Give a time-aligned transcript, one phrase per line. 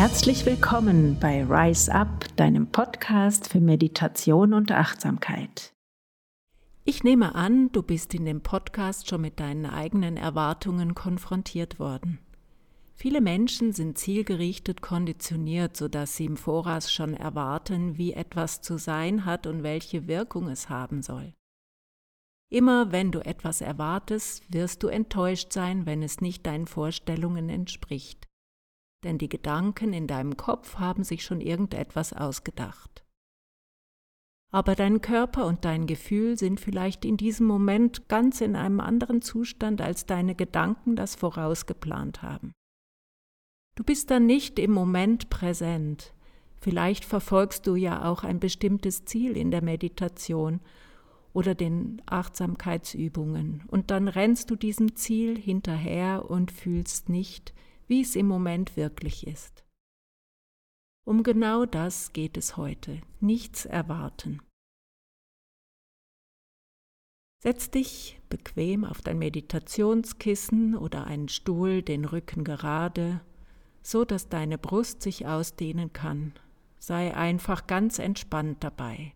[0.00, 5.74] Herzlich willkommen bei Rise Up, deinem Podcast für Meditation und Achtsamkeit.
[6.86, 12.18] Ich nehme an, du bist in dem Podcast schon mit deinen eigenen Erwartungen konfrontiert worden.
[12.94, 19.26] Viele Menschen sind zielgerichtet konditioniert, sodass sie im Voraus schon erwarten, wie etwas zu sein
[19.26, 21.34] hat und welche Wirkung es haben soll.
[22.48, 28.29] Immer wenn du etwas erwartest, wirst du enttäuscht sein, wenn es nicht deinen Vorstellungen entspricht.
[29.04, 33.04] Denn die Gedanken in deinem Kopf haben sich schon irgendetwas ausgedacht.
[34.52, 39.22] Aber dein Körper und dein Gefühl sind vielleicht in diesem Moment ganz in einem anderen
[39.22, 42.52] Zustand, als deine Gedanken das vorausgeplant haben.
[43.76, 46.12] Du bist dann nicht im Moment präsent.
[46.60, 50.60] Vielleicht verfolgst du ja auch ein bestimmtes Ziel in der Meditation
[51.32, 53.62] oder den Achtsamkeitsübungen.
[53.68, 57.54] Und dann rennst du diesem Ziel hinterher und fühlst nicht,
[57.90, 59.64] wie es im Moment wirklich ist.
[61.04, 64.40] Um genau das geht es heute, nichts erwarten.
[67.42, 73.22] Setz dich bequem auf dein Meditationskissen oder einen Stuhl, den Rücken gerade,
[73.82, 76.34] so dass deine Brust sich ausdehnen kann.
[76.78, 79.14] Sei einfach ganz entspannt dabei.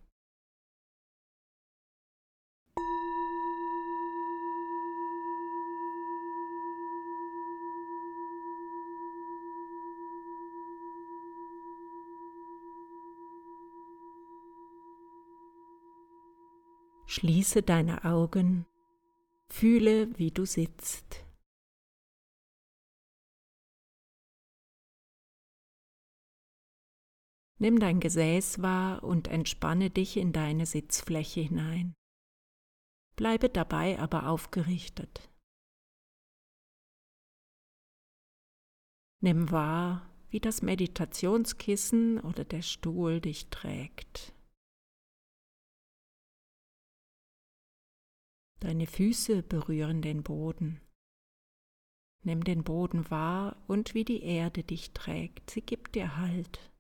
[17.15, 18.67] Schließe deine Augen,
[19.47, 21.25] fühle, wie du sitzt.
[27.61, 31.95] Nimm dein Gesäß wahr und entspanne dich in deine Sitzfläche hinein.
[33.15, 35.31] Bleibe dabei aber aufgerichtet.
[39.21, 44.34] Nimm wahr, wie das Meditationskissen oder der Stuhl dich trägt.
[48.65, 50.81] Deine Füße berühren den Boden.
[52.23, 56.73] Nimm den Boden wahr und wie die Erde dich trägt, sie gibt dir Halt.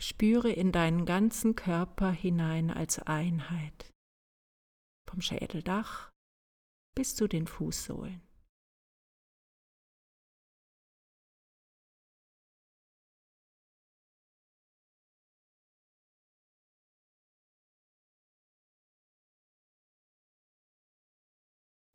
[0.00, 3.92] Spüre in deinen ganzen Körper hinein als Einheit,
[5.08, 6.10] vom Schädeldach
[6.96, 8.29] bis zu den Fußsohlen.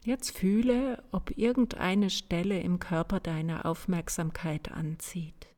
[0.05, 5.51] Jetzt fühle, ob irgendeine Stelle im Körper deine Aufmerksamkeit anzieht.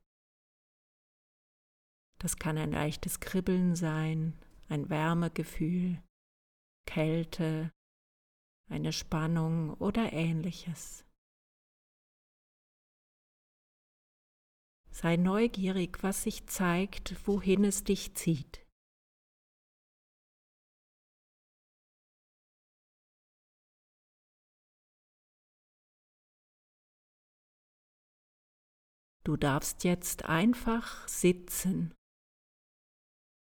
[2.19, 6.01] Das kann ein leichtes Kribbeln sein, ein Wärmegefühl,
[6.85, 7.73] Kälte,
[8.69, 11.03] eine Spannung oder ähnliches.
[14.91, 18.65] Sei neugierig, was sich zeigt, wohin es dich zieht.
[29.27, 31.93] Du darfst jetzt einfach sitzen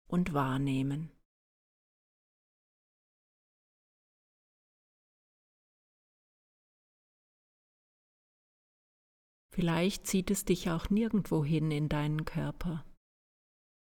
[0.09, 1.13] und wahrnehmen.
[9.53, 12.87] Vielleicht zieht es dich auch nirgendwohin in deinen Körper.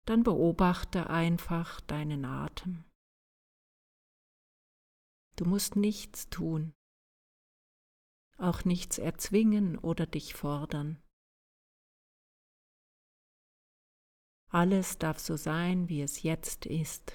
[0.04, 2.86] Dann beobachte einfach deinen Atem.
[5.36, 6.72] Du musst nichts tun,
[8.36, 11.00] auch nichts erzwingen oder dich fordern.
[14.50, 17.12] Alles darf so sein, wie es jetzt ist,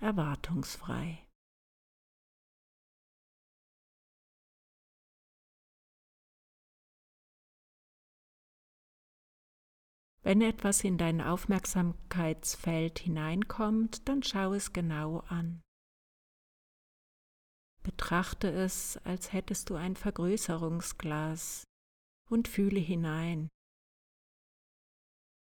[0.00, 1.26] erwartungsfrei.
[10.22, 15.62] Wenn etwas in dein Aufmerksamkeitsfeld hineinkommt, dann schau es genau an.
[17.84, 21.62] Betrachte es, als hättest du ein Vergrößerungsglas
[22.28, 23.48] und fühle hinein.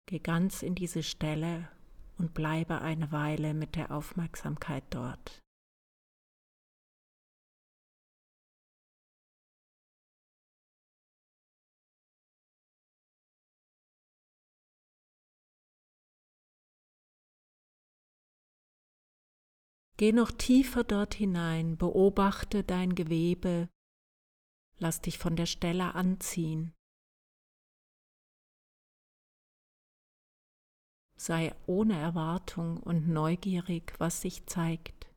[0.10, 1.68] Geh ganz in diese Stelle
[2.18, 5.42] und bleibe eine Weile mit der Aufmerksamkeit dort.
[19.98, 23.68] Geh noch tiefer dort hinein, beobachte dein Gewebe,
[24.78, 26.77] lass dich von der Stelle anziehen.
[31.18, 35.08] sei ohne Erwartung und neugierig, was sich zeigt.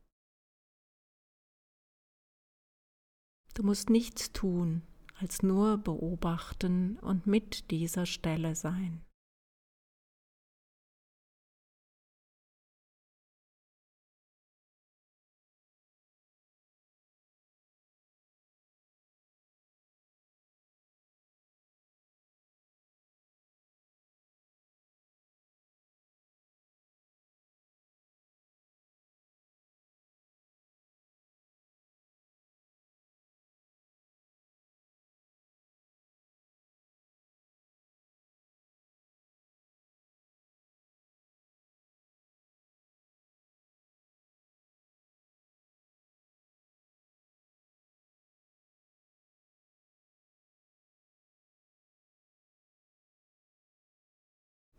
[3.53, 4.81] Du musst nichts tun,
[5.19, 9.05] als nur beobachten und mit dieser Stelle sein.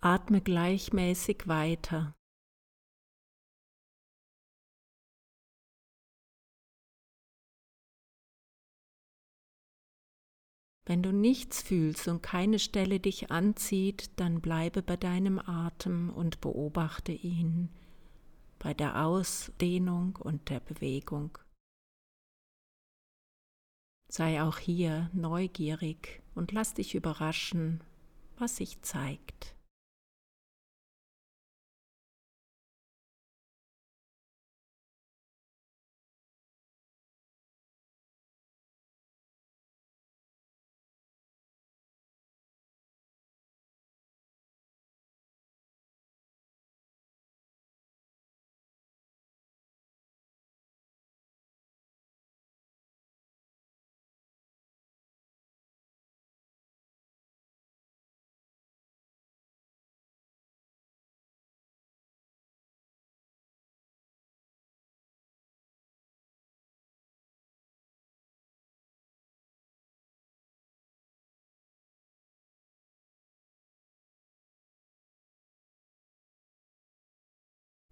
[0.05, 2.17] Atme gleichmäßig weiter.
[10.85, 16.41] Wenn du nichts fühlst und keine Stelle dich anzieht, dann bleibe bei deinem Atem und
[16.41, 17.71] beobachte ihn
[18.59, 21.39] bei der Ausdehnung und der Bewegung.
[24.09, 27.85] Sei auch hier neugierig und lass dich überraschen,
[28.37, 29.55] was sich zeigt.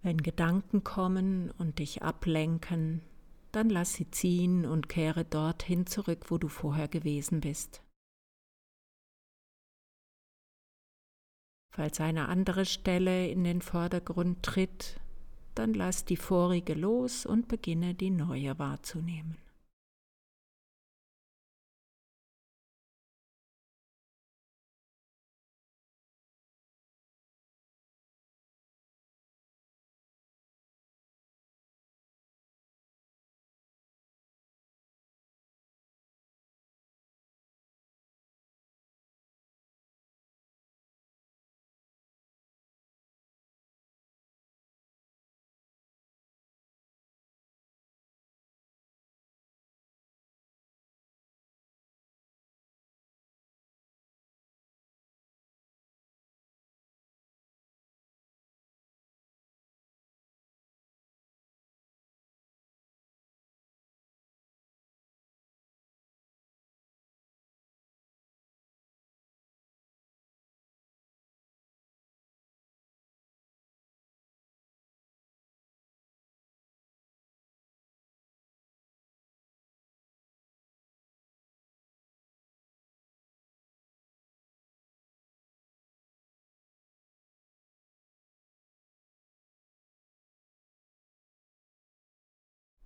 [0.03, 3.03] Wenn Gedanken kommen und dich ablenken,
[3.53, 7.83] dann lass sie ziehen und kehre dorthin zurück, wo du vorher gewesen bist.
[11.73, 15.01] Falls eine andere Stelle in den Vordergrund tritt,
[15.55, 19.37] dann lass die vorige los und beginne die neue wahrzunehmen.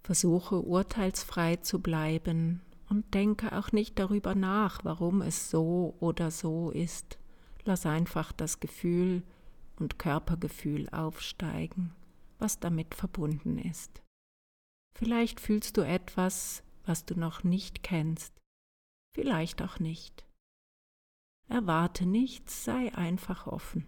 [0.04, 6.70] Versuche urteilsfrei zu bleiben und denke auch nicht darüber nach, warum es so oder so
[6.70, 7.18] ist.
[7.64, 9.22] Lass einfach das Gefühl
[9.76, 11.94] und Körpergefühl aufsteigen,
[12.38, 14.02] was damit verbunden ist.
[14.94, 18.34] Vielleicht fühlst du etwas, was du noch nicht kennst,
[19.14, 20.26] vielleicht auch nicht.
[21.48, 23.86] Erwarte nichts, sei einfach offen.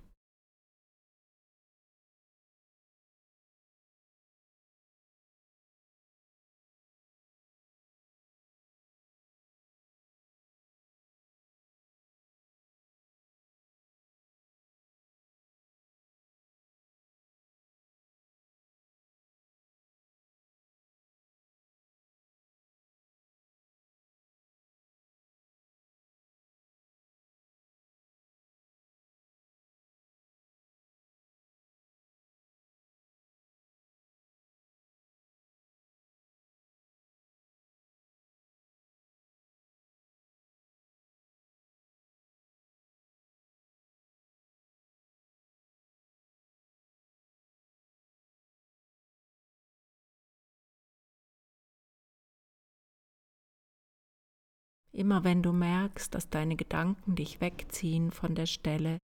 [54.96, 58.96] Immer wenn du merkst, dass deine Gedanken dich wegziehen von der Stelle,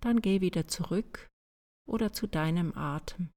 [0.00, 1.28] dann geh wieder zurück
[1.86, 3.30] oder zu deinem Atem.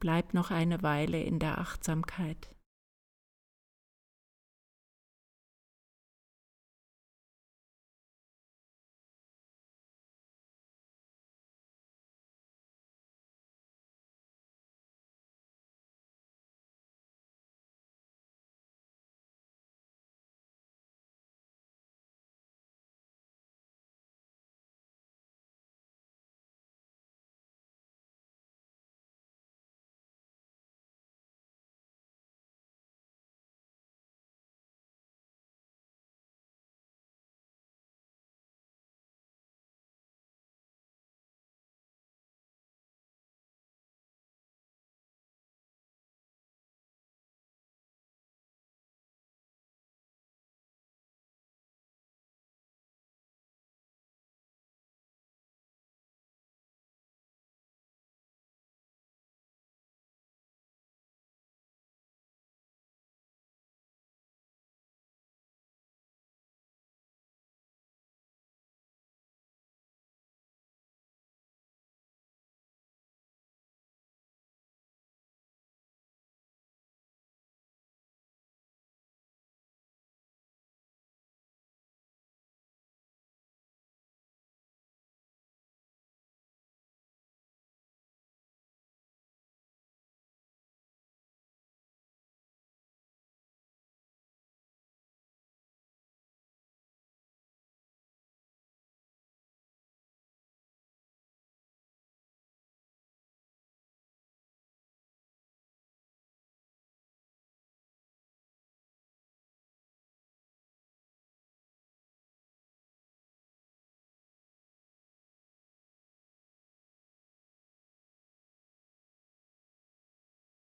[0.00, 2.57] Bleib noch eine Weile in der Achtsamkeit.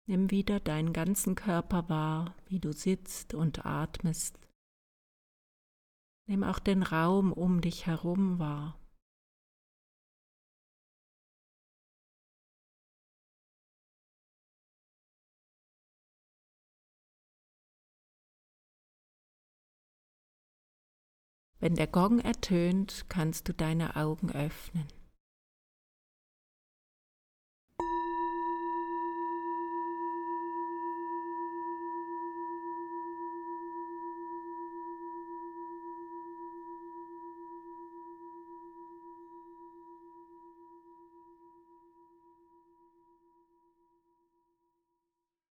[0.08, 4.38] Nimm wieder deinen ganzen Körper wahr, wie du sitzt und atmest.
[6.26, 8.80] Nimm auch den Raum um dich herum wahr.
[21.60, 24.97] Wenn der Gong ertönt, kannst du deine Augen öffnen.